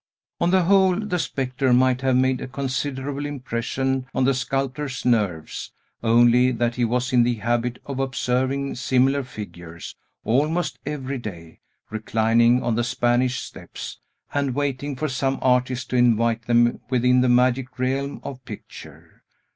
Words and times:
On 0.39 0.49
the 0.49 0.63
whole, 0.63 0.99
the 0.99 1.19
spectre 1.19 1.73
might 1.73 2.01
have 2.01 2.15
made 2.15 2.41
a 2.41 2.47
considerable 2.47 3.23
impression 3.27 4.07
on 4.15 4.23
the 4.23 4.33
sculptor's 4.33 5.05
nerves, 5.05 5.73
only 6.01 6.51
that 6.51 6.73
he 6.73 6.83
was 6.83 7.13
in 7.13 7.21
the 7.21 7.35
habit 7.35 7.77
of 7.85 7.99
observing 7.99 8.73
similar 8.73 9.21
figures, 9.21 9.95
almost 10.23 10.79
every 10.87 11.19
day, 11.19 11.59
reclining 11.91 12.63
on 12.63 12.73
the 12.73 12.83
Spanish 12.83 13.41
steps, 13.43 13.99
and 14.33 14.55
waiting 14.55 14.95
for 14.95 15.07
some 15.07 15.37
artist 15.39 15.91
to 15.91 15.97
invite 15.97 16.47
them 16.47 16.79
within 16.89 17.21
the 17.21 17.29
magic 17.29 17.77
realm 17.77 18.21
of 18.23 18.43
picture. 18.43 19.21